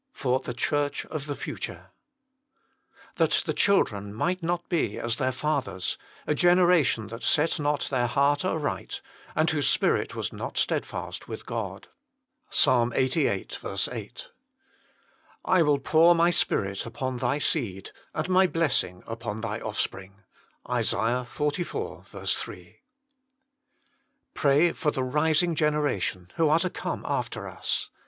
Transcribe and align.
for 0.13 0.39
the 0.39 0.51
dljlirtlj 0.51 1.05
of 1.11 1.25
tlj* 1.27 1.35
|FntK 1.59 1.85
That 3.17 3.43
the 3.45 3.53
children 3.53 4.15
might 4.15 4.41
not 4.41 4.67
be 4.67 4.97
as 4.97 5.17
their 5.17 5.31
fathers, 5.31 5.95
a 6.25 6.33
genera 6.33 6.83
tion 6.83 7.05
that 7.09 7.21
set 7.21 7.59
not 7.59 7.81
their 7.91 8.07
heart 8.07 8.43
aright, 8.43 9.03
and 9.35 9.47
whose 9.51 9.67
spirit 9.69 10.15
was 10.15 10.33
not 10.33 10.57
steadfast 10.57 11.27
with 11.27 11.45
God." 11.45 11.87
Ps. 12.49 12.65
Ixxviii. 12.65 13.93
8." 13.93 14.29
I 15.45 15.61
will 15.61 15.77
pour 15.77 16.15
My 16.15 16.31
Spirit 16.31 16.87
upon 16.87 17.17
thy 17.17 17.37
seed, 17.37 17.91
and 18.15 18.27
My 18.27 18.47
blessing 18.47 19.03
upon 19.05 19.41
thy 19.41 19.59
offspring." 19.59 20.23
ISA. 20.67 21.27
xliv. 21.29 22.29
3. 22.35 22.81
Pray 24.33 24.71
for 24.71 24.89
the 24.89 25.03
rising 25.03 25.53
generation, 25.53 26.31
who 26.37 26.49
are 26.49 26.57
to 26.57 26.71
come 26.71 27.05
after 27.07 27.47
us. 27.47 27.91